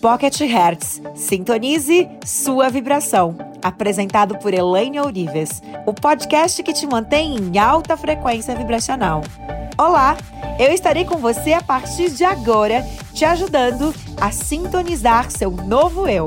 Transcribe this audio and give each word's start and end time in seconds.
Pocket 0.00 0.38
Hertz. 0.42 1.02
Sintonize 1.16 2.08
sua 2.24 2.68
vibração. 2.70 3.36
Apresentado 3.60 4.38
por 4.38 4.54
Elaine 4.54 5.00
Ourives, 5.00 5.60
o 5.84 5.92
podcast 5.92 6.62
que 6.62 6.72
te 6.72 6.86
mantém 6.86 7.36
em 7.36 7.58
alta 7.58 7.96
frequência 7.96 8.54
vibracional. 8.54 9.22
Olá, 9.76 10.16
eu 10.56 10.72
estarei 10.72 11.04
com 11.04 11.16
você 11.16 11.52
a 11.52 11.60
partir 11.60 12.10
de 12.12 12.22
agora, 12.22 12.82
te 13.12 13.24
ajudando 13.24 13.92
a 14.20 14.30
sintonizar 14.30 15.32
seu 15.32 15.50
novo 15.50 16.06
eu. 16.06 16.26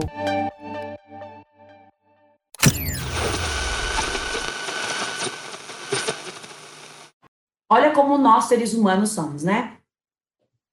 Olha 7.69 7.93
como 7.93 8.17
nós, 8.17 8.45
seres 8.45 8.73
humanos, 8.73 9.11
somos, 9.11 9.43
né? 9.43 9.77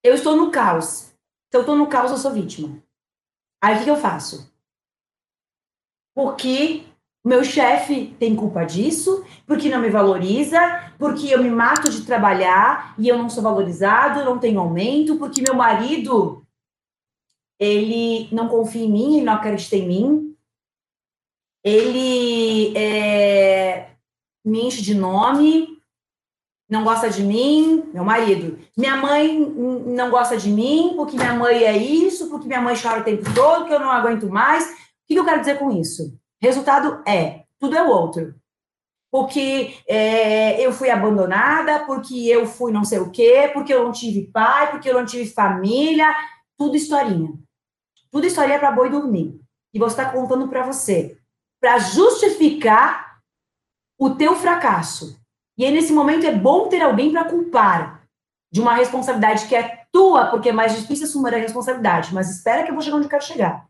Eu 0.03 0.15
estou 0.15 0.35
no 0.37 0.51
caos. 0.51 1.13
Se 1.51 1.57
eu 1.57 1.61
estou 1.61 1.77
no 1.77 1.87
caos, 1.87 2.11
eu 2.11 2.19
sou 2.19 2.33
vítima. 2.33 2.88
Aí 3.61 3.81
o 3.81 3.85
que, 3.85 3.91
eu 3.91 3.97
faço? 3.97 4.53
Porque 6.15 6.85
meu 7.25 7.45
chefe 7.45 8.15
tem 8.19 8.35
culpa 8.35 8.65
disso, 8.65 9.25
porque 9.47 9.69
não 9.69 9.81
me 9.81 9.91
valoriza, 9.91 10.93
porque 10.99 11.29
eu 11.29 11.43
me 11.43 11.51
mato 11.51 11.91
de 11.91 12.05
trabalhar 12.05 12.95
e 12.99 13.09
eu 13.09 13.19
não 13.19 13.29
sou 13.29 13.43
valorizado, 13.43 14.25
não 14.25 14.39
tenho 14.39 14.61
aumento, 14.61 15.17
porque 15.19 15.43
meu 15.43 15.55
marido 15.55 16.47
ele 17.59 18.29
não 18.33 18.49
confia 18.49 18.85
em 18.85 18.91
mim, 18.91 19.17
ele 19.17 19.25
não 19.25 19.35
acredita 19.35 19.77
em 19.77 19.89
mim, 19.89 20.37
ele 21.65 22.77
é, 22.77 23.91
me 24.45 24.63
enche 24.63 24.81
de 24.81 24.95
nome, 24.95 25.78
não 26.69 26.85
gosta 26.85 27.09
de 27.09 27.23
mim, 27.23 27.89
meu 27.95 28.05
marido. 28.05 28.59
Minha 28.77 28.97
mãe 28.97 29.39
não 29.39 30.11
gosta 30.11 30.37
de 30.37 30.51
mim, 30.51 30.93
porque 30.97 31.17
minha 31.17 31.33
mãe 31.33 31.65
é 31.65 31.77
isso, 31.77 32.29
porque 32.29 32.47
minha 32.47 32.61
mãe 32.61 32.77
chora 32.81 33.01
o 33.01 33.05
tempo 33.05 33.23
todo, 33.35 33.67
que 33.67 33.73
eu 33.73 33.81
não 33.81 33.91
aguento 33.91 34.29
mais. 34.29 34.65
O 34.65 34.75
que 35.07 35.15
eu 35.15 35.25
quero 35.25 35.41
dizer 35.41 35.59
com 35.59 35.71
isso? 35.71 36.15
Resultado 36.41 37.03
é, 37.09 37.45
tudo 37.59 37.75
é 37.75 37.83
o 37.83 37.89
outro. 37.89 38.35
Porque 39.11 39.79
é, 39.89 40.61
eu 40.61 40.71
fui 40.71 40.91
abandonada, 40.91 41.87
porque 41.87 42.27
eu 42.27 42.47
fui 42.47 42.71
não 42.71 42.85
sei 42.85 42.99
o 42.99 43.11
quê, 43.11 43.51
porque 43.55 43.73
eu 43.73 43.85
não 43.85 43.93
tive 43.93 44.31
pai, 44.31 44.71
porque 44.71 44.91
eu 44.91 44.95
não 44.95 45.07
tive 45.07 45.31
família, 45.31 46.15
tudo 46.59 46.77
historinha. 46.77 47.33
Tudo 48.11 48.27
historinha 48.27 48.59
para 48.59 48.73
boi 48.73 48.91
dormir. 48.91 49.41
E 49.73 49.79
você 49.79 49.99
está 49.99 50.13
contando 50.13 50.47
para 50.49 50.67
você, 50.67 51.19
para 51.59 51.79
justificar 51.79 53.21
o 53.99 54.11
teu 54.11 54.37
fracasso 54.37 55.19
e 55.59 55.65
aí, 55.65 55.73
nesse 55.73 55.93
momento, 55.93 56.25
é 56.25 56.33
bom 56.33 56.69
ter 56.69 56.81
alguém 56.81 57.11
para 57.11 57.25
culpar 57.25 58.05
de 58.51 58.61
uma 58.61 58.75
responsabilidade 58.75 59.49
que 59.49 59.57
é 59.57 59.83
tua, 59.93 60.27
porque 60.27 60.51
é 60.51 60.53
mais 60.53 60.77
difícil 60.77 61.07
assumir 61.07 61.35
a 61.35 61.39
responsabilidade. 61.39 62.15
Mas 62.15 62.31
espera 62.31 62.63
que 62.63 62.71
eu 62.71 62.75
vou 62.75 62.83
chegar 62.83 62.97
onde 62.97 63.07
eu 63.07 63.11
quero 63.11 63.25
chegar. 63.25 63.67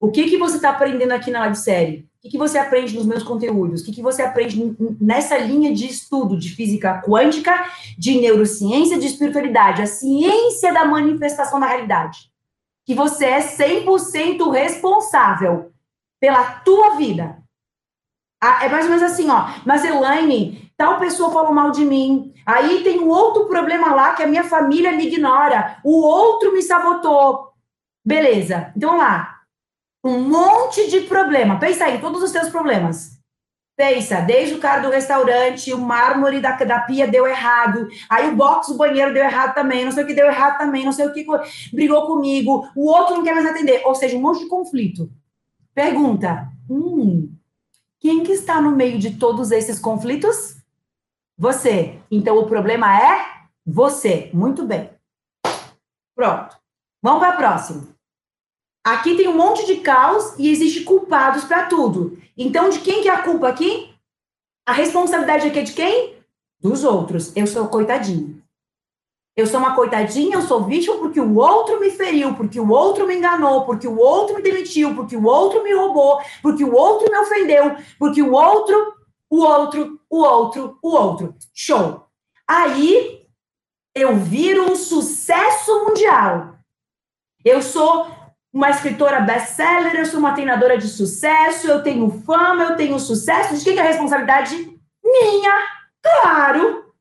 O 0.00 0.12
que, 0.12 0.30
que 0.30 0.38
você 0.38 0.56
está 0.56 0.70
aprendendo 0.70 1.10
aqui 1.10 1.30
na 1.30 1.42
websérie? 1.42 2.08
O 2.18 2.22
que, 2.22 2.30
que 2.30 2.38
você 2.38 2.56
aprende 2.56 2.94
nos 2.94 3.04
meus 3.04 3.24
conteúdos? 3.24 3.82
O 3.82 3.84
que, 3.84 3.92
que 3.92 4.02
você 4.02 4.22
aprende 4.22 4.76
nessa 5.00 5.36
linha 5.36 5.74
de 5.74 5.86
estudo 5.86 6.38
de 6.38 6.50
física 6.50 7.02
quântica, 7.04 7.52
de 7.98 8.20
neurociência, 8.20 8.96
de 8.96 9.06
espiritualidade? 9.06 9.82
A 9.82 9.86
ciência 9.86 10.72
da 10.72 10.84
manifestação 10.84 11.58
da 11.58 11.66
realidade. 11.66 12.30
Que 12.86 12.94
você 12.94 13.24
é 13.24 13.40
100% 13.40 14.52
responsável 14.52 15.72
pela 16.20 16.44
tua 16.44 16.90
vida. 16.96 17.41
Ah, 18.44 18.64
é 18.64 18.68
mais 18.68 18.86
ou 18.86 18.90
menos 18.90 19.04
assim, 19.04 19.30
ó. 19.30 19.46
Mas 19.64 19.84
Elaine, 19.84 20.68
tal 20.76 20.98
pessoa 20.98 21.30
falou 21.30 21.52
mal 21.52 21.70
de 21.70 21.84
mim. 21.84 22.34
Aí 22.44 22.82
tem 22.82 22.98
um 22.98 23.08
outro 23.08 23.46
problema 23.46 23.94
lá 23.94 24.14
que 24.14 24.22
a 24.24 24.26
minha 24.26 24.42
família 24.42 24.90
me 24.90 25.06
ignora. 25.06 25.78
O 25.84 26.02
outro 26.04 26.52
me 26.52 26.60
sabotou. 26.60 27.52
Beleza. 28.04 28.72
Então 28.76 28.96
lá. 28.96 29.38
Um 30.04 30.18
monte 30.22 30.90
de 30.90 31.02
problema. 31.02 31.60
Pensa 31.60 31.84
aí, 31.84 32.00
todos 32.00 32.20
os 32.20 32.30
seus 32.30 32.48
problemas. 32.48 33.12
Pensa, 33.76 34.20
desde 34.20 34.56
o 34.56 34.58
cara 34.58 34.82
do 34.82 34.90
restaurante, 34.90 35.72
o 35.72 35.78
mármore 35.78 36.40
da, 36.40 36.56
da 36.56 36.80
pia 36.80 37.06
deu 37.06 37.26
errado, 37.26 37.88
aí 38.08 38.28
o 38.28 38.36
box 38.36 38.68
do 38.68 38.76
banheiro 38.76 39.14
deu 39.14 39.24
errado 39.24 39.54
também, 39.54 39.82
não 39.84 39.90
sei 39.90 40.04
o 40.04 40.06
que 40.06 40.12
deu 40.12 40.26
errado 40.26 40.58
também, 40.58 40.84
não 40.84 40.92
sei 40.92 41.06
o 41.06 41.12
que 41.12 41.24
brigou 41.72 42.06
comigo, 42.06 42.68
o 42.76 42.86
outro 42.86 43.16
não 43.16 43.24
quer 43.24 43.34
mais 43.34 43.46
atender, 43.46 43.80
ou 43.86 43.94
seja, 43.94 44.16
um 44.16 44.20
monte 44.20 44.40
de 44.40 44.48
conflito. 44.48 45.10
Pergunta: 45.74 46.48
hum, 46.68 47.31
quem 48.02 48.24
que 48.24 48.32
está 48.32 48.60
no 48.60 48.72
meio 48.72 48.98
de 48.98 49.16
todos 49.16 49.52
esses 49.52 49.78
conflitos? 49.78 50.56
Você. 51.38 52.00
Então 52.10 52.36
o 52.36 52.48
problema 52.48 53.00
é 53.00 53.46
você. 53.64 54.28
Muito 54.34 54.66
bem. 54.66 54.90
Pronto. 56.12 56.56
Vamos 57.00 57.20
para 57.20 57.34
a 57.34 57.36
próxima. 57.36 57.86
Aqui 58.84 59.16
tem 59.16 59.28
um 59.28 59.36
monte 59.36 59.64
de 59.66 59.76
caos 59.76 60.36
e 60.36 60.50
existe 60.50 60.80
culpados 60.80 61.44
para 61.44 61.66
tudo. 61.66 62.20
Então 62.36 62.68
de 62.68 62.80
quem 62.80 63.02
que 63.02 63.08
é 63.08 63.14
a 63.14 63.22
culpa 63.22 63.48
aqui? 63.48 63.94
A 64.66 64.72
responsabilidade 64.72 65.46
aqui 65.46 65.60
é 65.60 65.62
de 65.62 65.72
quem? 65.72 66.16
Dos 66.60 66.82
outros. 66.82 67.30
Eu 67.36 67.46
sou 67.46 67.68
coitadinho. 67.68 68.41
Eu 69.34 69.46
sou 69.46 69.58
uma 69.58 69.74
coitadinha, 69.74 70.36
eu 70.36 70.42
sou 70.42 70.64
vítima 70.64 70.98
porque 70.98 71.18
o 71.18 71.36
outro 71.36 71.80
me 71.80 71.90
feriu, 71.90 72.34
porque 72.34 72.60
o 72.60 72.68
outro 72.70 73.06
me 73.06 73.16
enganou, 73.16 73.64
porque 73.64 73.88
o 73.88 73.98
outro 73.98 74.36
me 74.36 74.42
demitiu, 74.42 74.94
porque 74.94 75.16
o 75.16 75.24
outro 75.24 75.62
me 75.62 75.72
roubou, 75.72 76.20
porque 76.42 76.62
o 76.62 76.74
outro 76.74 77.10
me 77.10 77.18
ofendeu, 77.18 77.76
porque 77.98 78.22
o 78.22 78.32
outro, 78.32 78.94
o 79.30 79.40
outro, 79.40 80.00
o 80.10 80.18
outro, 80.18 80.78
o 80.82 80.90
outro. 80.90 81.34
Show. 81.54 82.04
Aí 82.46 83.26
eu 83.94 84.16
viro 84.16 84.70
um 84.70 84.76
sucesso 84.76 85.86
mundial. 85.86 86.58
Eu 87.42 87.62
sou 87.62 88.06
uma 88.52 88.68
escritora 88.68 89.20
best-seller, 89.20 89.94
eu 89.94 90.04
sou 90.04 90.20
uma 90.20 90.34
treinadora 90.34 90.76
de 90.76 90.86
sucesso, 90.86 91.66
eu 91.66 91.82
tenho 91.82 92.22
fama, 92.26 92.64
eu 92.64 92.76
tenho 92.76 92.98
sucesso. 92.98 93.56
De 93.56 93.64
quem 93.64 93.72
que 93.72 93.80
é 93.80 93.82
a 93.82 93.86
responsabilidade? 93.86 94.78
Minha, 95.02 95.68
claro. 96.02 96.92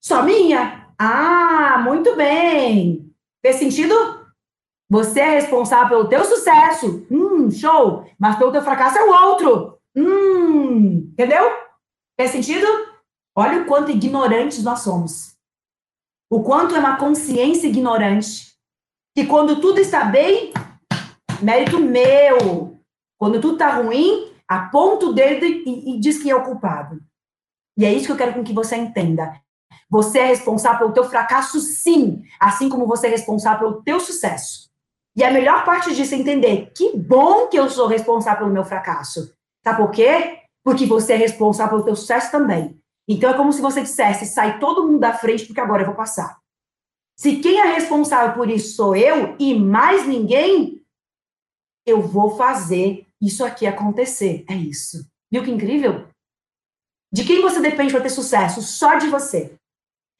Só 0.00 0.22
minha. 0.22 0.83
Ah, 0.98 1.78
muito 1.84 2.14
bem. 2.16 3.12
Fez 3.44 3.56
sentido? 3.56 3.94
Você 4.88 5.20
é 5.20 5.30
responsável 5.30 5.88
pelo 5.88 6.08
teu 6.08 6.24
sucesso. 6.24 7.06
Hum, 7.10 7.50
show. 7.50 8.06
Mas 8.18 8.36
pelo 8.36 8.52
teu 8.52 8.62
fracasso 8.62 8.98
é 8.98 9.04
o 9.04 9.28
outro. 9.28 9.78
Hum, 9.96 11.10
entendeu? 11.12 11.50
Fez 12.18 12.30
sentido? 12.30 12.66
Olha 13.36 13.62
o 13.62 13.66
quanto 13.66 13.90
ignorantes 13.90 14.62
nós 14.62 14.80
somos. 14.80 15.34
O 16.30 16.42
quanto 16.42 16.74
é 16.74 16.78
uma 16.78 16.96
consciência 16.96 17.66
ignorante. 17.66 18.54
Que 19.16 19.26
quando 19.26 19.60
tudo 19.60 19.80
está 19.80 20.04
bem, 20.04 20.52
mérito 21.42 21.78
meu. 21.78 22.80
Quando 23.18 23.40
tudo 23.40 23.54
está 23.54 23.76
ruim, 23.76 24.32
aponta 24.48 25.06
o 25.06 25.12
dedo 25.12 25.44
e, 25.44 25.94
e 25.96 26.00
diz 26.00 26.22
quem 26.22 26.30
é 26.30 26.36
o 26.36 26.44
culpado. 26.44 27.00
E 27.76 27.84
é 27.84 27.92
isso 27.92 28.06
que 28.06 28.12
eu 28.12 28.16
quero 28.16 28.44
que 28.44 28.52
você 28.52 28.76
entenda. 28.76 29.40
Você 29.94 30.18
é 30.18 30.26
responsável 30.26 30.80
pelo 30.80 30.92
teu 30.92 31.04
fracasso, 31.04 31.60
sim, 31.60 32.24
assim 32.40 32.68
como 32.68 32.84
você 32.84 33.06
é 33.06 33.10
responsável 33.10 33.60
pelo 33.60 33.82
teu 33.84 34.00
sucesso. 34.00 34.68
E 35.14 35.22
a 35.22 35.30
melhor 35.30 35.64
parte 35.64 35.94
disso 35.94 36.16
é 36.16 36.18
entender 36.18 36.72
que 36.76 36.96
bom 36.96 37.46
que 37.46 37.56
eu 37.56 37.70
sou 37.70 37.86
responsável 37.86 38.40
pelo 38.40 38.52
meu 38.52 38.64
fracasso. 38.64 39.32
Sabe 39.62 39.78
por 39.78 39.92
quê? 39.92 40.40
Porque 40.64 40.84
você 40.84 41.12
é 41.12 41.16
responsável 41.16 41.74
pelo 41.74 41.84
teu 41.84 41.94
sucesso 41.94 42.32
também. 42.32 42.76
Então 43.08 43.30
é 43.30 43.34
como 43.34 43.52
se 43.52 43.62
você 43.62 43.82
dissesse: 43.82 44.26
sai 44.26 44.58
todo 44.58 44.84
mundo 44.84 44.98
da 44.98 45.12
frente, 45.12 45.46
porque 45.46 45.60
agora 45.60 45.82
eu 45.82 45.86
vou 45.86 45.94
passar. 45.94 46.40
Se 47.16 47.36
quem 47.36 47.60
é 47.60 47.74
responsável 47.74 48.34
por 48.34 48.50
isso 48.50 48.74
sou 48.74 48.96
eu 48.96 49.36
e 49.38 49.56
mais 49.56 50.08
ninguém, 50.08 50.84
eu 51.86 52.02
vou 52.02 52.36
fazer 52.36 53.06
isso 53.22 53.44
aqui 53.44 53.64
acontecer. 53.64 54.44
É 54.50 54.56
isso. 54.56 55.08
Viu 55.30 55.44
que 55.44 55.52
incrível? 55.52 56.08
De 57.12 57.24
quem 57.24 57.40
você 57.40 57.60
depende 57.60 57.92
para 57.92 58.02
ter 58.02 58.10
sucesso? 58.10 58.60
Só 58.60 58.96
de 58.96 59.06
você. 59.06 59.56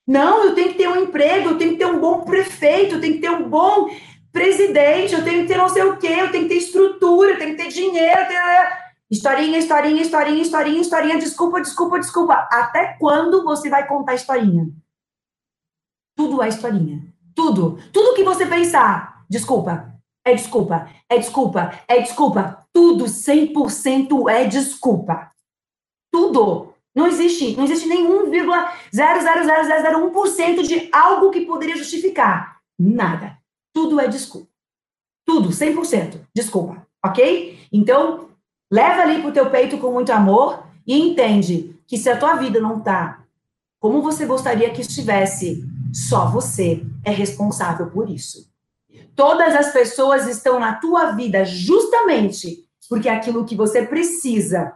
Não, 0.06 0.44
eu 0.44 0.54
tenho 0.54 0.68
que 0.68 0.78
ter 0.78 0.88
um 0.88 1.02
emprego, 1.02 1.50
eu 1.50 1.58
tenho 1.58 1.72
que 1.72 1.78
ter 1.78 1.86
um 1.86 1.98
bom 1.98 2.20
prefeito, 2.20 2.96
eu 2.96 3.00
tenho 3.00 3.14
que 3.14 3.20
ter 3.20 3.30
um 3.30 3.48
bom 3.48 3.88
presidente, 4.30 5.14
eu 5.14 5.24
tenho 5.24 5.42
que 5.42 5.48
ter 5.48 5.56
não 5.56 5.68
sei 5.68 5.82
o 5.84 5.96
quê, 5.96 6.08
eu 6.18 6.30
tenho 6.30 6.44
que 6.44 6.50
ter 6.50 6.56
estrutura, 6.56 7.30
eu 7.30 7.38
tenho 7.38 7.56
que 7.56 7.62
ter 7.62 7.68
dinheiro, 7.68 8.28
tenho... 8.28 8.40
Historinha, 9.10 9.58
historinha, 9.58 10.02
historinha, 10.02 10.42
historinha, 10.42 10.80
historinha, 10.80 11.18
desculpa, 11.18 11.60
desculpa, 11.60 12.00
desculpa. 12.00 12.48
Até 12.50 12.96
quando 12.98 13.44
você 13.44 13.70
vai 13.70 13.86
contar 13.86 14.14
historinha? 14.14 14.68
Tudo 16.16 16.42
é 16.42 16.48
historinha. 16.48 17.00
Tudo. 17.34 17.78
Tudo 17.92 18.14
que 18.14 18.24
você 18.24 18.46
pensar, 18.46 19.24
desculpa, 19.28 19.94
é 20.24 20.34
desculpa, 20.34 20.88
é 21.08 21.18
desculpa, 21.18 21.72
é 21.86 22.00
desculpa. 22.00 22.66
Tudo 22.72 23.04
100% 23.04 24.28
é 24.30 24.44
desculpa. 24.44 25.30
Tudo. 26.10 26.73
Não 26.94 27.06
existe, 27.06 27.56
não 27.56 27.64
existe 27.64 27.88
nenhum 27.88 28.30
vírgula 28.30 28.72
de 30.62 30.88
algo 30.92 31.30
que 31.30 31.40
poderia 31.40 31.76
justificar. 31.76 32.60
Nada. 32.78 33.36
Tudo 33.72 33.98
é 33.98 34.06
desculpa. 34.06 34.48
Tudo, 35.26 35.48
100%. 35.48 36.20
Desculpa, 36.34 36.86
ok? 37.04 37.58
Então, 37.72 38.28
leva 38.70 39.02
ali 39.02 39.20
pro 39.20 39.32
teu 39.32 39.50
peito 39.50 39.78
com 39.78 39.90
muito 39.90 40.12
amor 40.12 40.62
e 40.86 40.98
entende 40.98 41.74
que 41.86 41.98
se 41.98 42.08
a 42.08 42.16
tua 42.16 42.36
vida 42.36 42.60
não 42.60 42.80
tá 42.80 43.24
como 43.84 44.00
você 44.00 44.24
gostaria 44.24 44.70
que 44.70 44.80
estivesse, 44.80 45.62
só 45.92 46.30
você 46.30 46.82
é 47.04 47.10
responsável 47.10 47.90
por 47.90 48.08
isso. 48.08 48.50
todas 49.14 49.54
as 49.54 49.72
pessoas 49.74 50.26
estão 50.26 50.58
na 50.58 50.76
tua 50.76 51.12
vida 51.12 51.44
justamente 51.44 52.64
porque 52.88 53.10
aquilo 53.10 53.44
que 53.44 53.54
você 53.54 53.82
precisa 53.84 54.72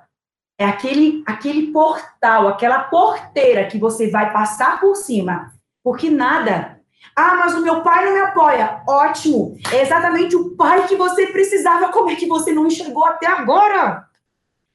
é 0.58 0.64
aquele, 0.64 1.22
aquele 1.24 1.68
portal, 1.68 2.48
aquela 2.48 2.80
porteira 2.84 3.66
que 3.68 3.78
você 3.78 4.10
vai 4.10 4.32
passar 4.32 4.80
por 4.80 4.96
cima. 4.96 5.52
Porque 5.84 6.10
nada. 6.10 6.80
Ah, 7.14 7.36
mas 7.36 7.54
o 7.54 7.62
meu 7.62 7.80
pai 7.82 8.04
não 8.04 8.12
me 8.12 8.20
apoia. 8.20 8.82
Ótimo. 8.86 9.56
É 9.72 9.82
exatamente 9.82 10.34
o 10.34 10.56
pai 10.56 10.88
que 10.88 10.96
você 10.96 11.28
precisava. 11.28 11.92
Como 11.92 12.10
é 12.10 12.16
que 12.16 12.26
você 12.26 12.52
não 12.52 12.66
enxergou 12.66 13.04
até 13.04 13.28
agora? 13.28 14.04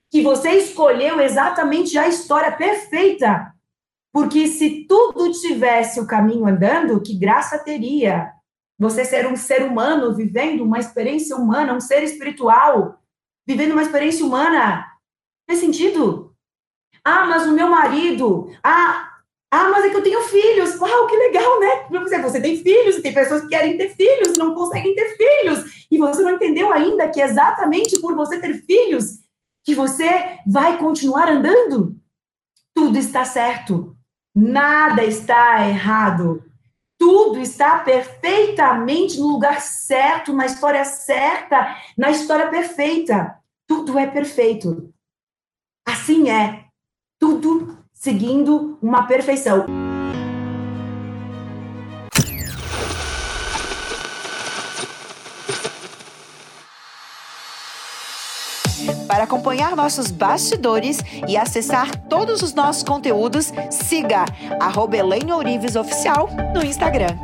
Que 0.09 0.21
você 0.21 0.51
escolheu 0.51 1.19
exatamente 1.19 1.97
a 1.97 2.07
história 2.07 2.51
perfeita. 2.53 3.53
Porque 4.11 4.47
se 4.47 4.85
tudo 4.87 5.31
tivesse 5.31 5.99
o 5.99 6.07
caminho 6.07 6.45
andando, 6.45 7.01
que 7.01 7.17
graça 7.17 7.59
teria? 7.59 8.31
Você 8.79 9.03
ser 9.03 9.27
um 9.27 9.35
ser 9.35 9.63
humano 9.63 10.13
vivendo 10.15 10.61
uma 10.61 10.79
experiência 10.79 11.35
humana, 11.35 11.73
um 11.73 11.81
ser 11.81 12.03
espiritual, 12.03 12.99
vivendo 13.45 13.71
uma 13.71 13.81
experiência 13.81 14.25
humana. 14.25 14.85
Faz 15.53 15.59
sentido? 15.59 16.33
Ah, 17.05 17.25
mas 17.27 17.45
o 17.45 17.51
meu 17.51 17.69
marido. 17.69 18.49
Ah, 18.63 19.07
ah, 19.51 19.69
mas 19.69 19.85
é 19.85 19.89
que 19.91 19.97
eu 19.97 20.01
tenho 20.01 20.19
filhos. 20.23 20.75
Uau, 20.79 21.05
que 21.05 21.15
legal, 21.15 21.59
né? 21.59 21.85
Você 22.23 22.41
tem 22.41 22.57
filhos, 22.57 23.03
tem 23.03 23.13
pessoas 23.13 23.41
que 23.41 23.49
querem 23.49 23.77
ter 23.77 23.89
filhos, 23.89 24.35
não 24.35 24.55
conseguem 24.55 24.95
ter 24.95 25.15
filhos. 25.15 25.85
E 25.91 25.97
você 25.99 26.23
não 26.23 26.31
entendeu 26.31 26.73
ainda 26.73 27.07
que 27.07 27.21
é 27.21 27.25
exatamente 27.25 28.01
por 28.01 28.15
você 28.15 28.39
ter 28.41 28.63
filhos 28.65 29.19
que 29.63 29.75
você 29.75 30.39
vai 30.47 30.79
continuar 30.79 31.29
andando? 31.29 31.95
Tudo 32.73 32.97
está 32.97 33.23
certo. 33.23 33.95
Nada 34.33 35.03
está 35.03 35.69
errado. 35.69 36.43
Tudo 36.97 37.37
está 37.39 37.77
perfeitamente 37.77 39.19
no 39.19 39.27
lugar 39.27 39.61
certo, 39.61 40.33
na 40.33 40.47
história 40.47 40.83
certa, 40.83 41.77
na 41.95 42.09
história 42.09 42.49
perfeita. 42.49 43.37
Tudo 43.67 43.99
é 43.99 44.07
perfeito. 44.07 44.91
Assim 45.85 46.29
é. 46.29 46.65
Tudo 47.19 47.77
seguindo 47.93 48.77
uma 48.81 49.07
perfeição. 49.07 49.65
Para 59.07 59.25
acompanhar 59.25 59.75
nossos 59.75 60.09
bastidores 60.11 60.99
e 61.27 61.37
acessar 61.37 61.95
todos 62.09 62.41
os 62.41 62.53
nossos 62.53 62.83
conteúdos, 62.83 63.53
siga 63.69 64.25
arroba 64.59 64.97
Oficial 65.79 66.29
no 66.53 66.65
Instagram. 66.65 67.15